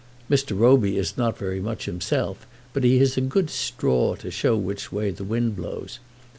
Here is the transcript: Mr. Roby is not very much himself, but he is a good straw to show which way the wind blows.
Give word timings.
Mr. 0.31 0.57
Roby 0.59 0.97
is 0.97 1.15
not 1.15 1.37
very 1.37 1.59
much 1.59 1.85
himself, 1.85 2.47
but 2.73 2.83
he 2.83 2.97
is 2.97 3.17
a 3.17 3.21
good 3.21 3.51
straw 3.51 4.15
to 4.15 4.31
show 4.31 4.57
which 4.57 4.91
way 4.91 5.11
the 5.11 5.23
wind 5.23 5.55
blows. 5.55 5.99